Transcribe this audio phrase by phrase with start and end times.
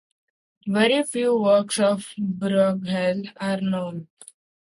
[0.65, 4.07] Very few works of Brueghel are known.